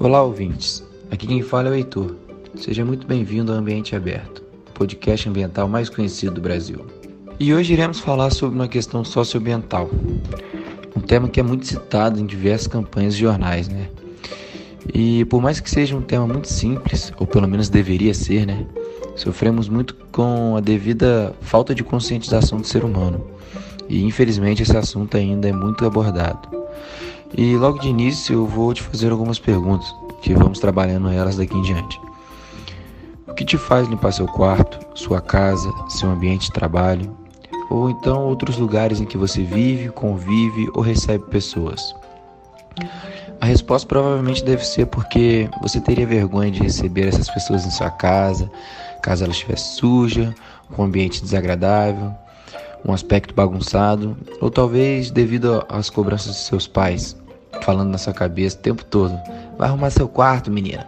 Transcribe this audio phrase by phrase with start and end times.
[0.00, 0.84] Olá, ouvintes.
[1.10, 2.14] Aqui quem fala é o Heitor.
[2.54, 6.86] Seja muito bem-vindo ao Ambiente Aberto, podcast ambiental mais conhecido do Brasil.
[7.40, 9.90] E hoje iremos falar sobre uma questão socioambiental,
[10.96, 13.88] um tema que é muito citado em diversas campanhas de jornais, né?
[14.94, 18.64] E por mais que seja um tema muito simples, ou pelo menos deveria ser, né?
[19.16, 23.26] Sofremos muito com a devida falta de conscientização do ser humano.
[23.88, 26.48] E infelizmente esse assunto ainda é muito abordado.
[27.36, 31.56] E logo de início eu vou te fazer algumas perguntas, que vamos trabalhando elas daqui
[31.56, 32.00] em diante.
[33.26, 37.16] O que te faz limpar seu quarto, sua casa, seu ambiente de trabalho,
[37.70, 41.94] ou então outros lugares em que você vive, convive ou recebe pessoas?
[43.40, 47.90] A resposta provavelmente deve ser porque você teria vergonha de receber essas pessoas em sua
[47.90, 48.50] casa,
[49.00, 50.34] caso ela estivesse suja,
[50.72, 52.12] com um ambiente desagradável,
[52.84, 57.16] um aspecto bagunçado, ou talvez devido às cobranças de seus pais,
[57.62, 59.18] falando na sua cabeça o tempo todo:
[59.56, 60.86] vai arrumar seu quarto, menina.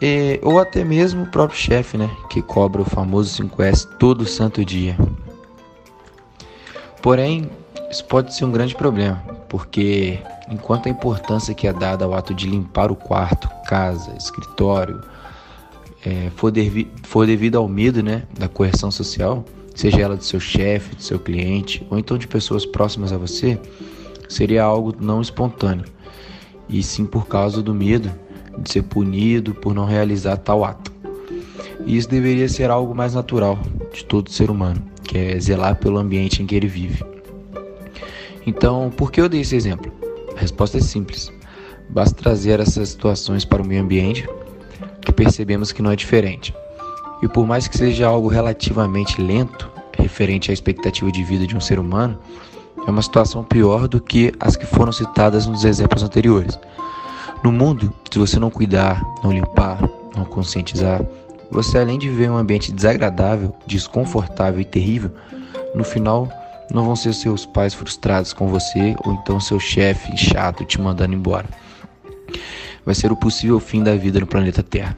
[0.00, 4.64] E, ou até mesmo o próprio chefe, né, que cobra o famoso 5S todo santo
[4.64, 4.96] dia.
[7.02, 7.50] Porém,
[7.90, 10.18] isso pode ser um grande problema, porque
[10.50, 15.02] enquanto a importância que é dada ao ato de limpar o quarto, casa, escritório,
[16.04, 19.44] é, for, devi for devido ao medo né, da correção social,
[19.80, 23.58] seja ela do seu chefe, do seu cliente ou então de pessoas próximas a você,
[24.28, 25.86] seria algo não espontâneo,
[26.68, 28.12] e sim por causa do medo
[28.58, 30.92] de ser punido por não realizar tal ato.
[31.86, 33.58] E isso deveria ser algo mais natural
[33.90, 37.02] de todo ser humano, que é zelar pelo ambiente em que ele vive.
[38.46, 39.90] Então, por que eu dei esse exemplo?
[40.36, 41.32] A resposta é simples.
[41.88, 44.28] Basta trazer essas situações para o meio ambiente
[45.00, 46.54] que percebemos que não é diferente.
[47.22, 51.60] E por mais que seja algo relativamente lento, referente à expectativa de vida de um
[51.60, 52.18] ser humano,
[52.86, 56.58] é uma situação pior do que as que foram citadas nos exemplos anteriores.
[57.44, 59.80] No mundo, se você não cuidar, não limpar,
[60.16, 61.04] não conscientizar,
[61.50, 65.10] você além de ver um ambiente desagradável, desconfortável e terrível,
[65.74, 66.28] no final
[66.72, 71.14] não vão ser seus pais frustrados com você ou então seu chefe chato te mandando
[71.14, 71.48] embora.
[72.84, 74.96] Vai ser o possível fim da vida no planeta Terra.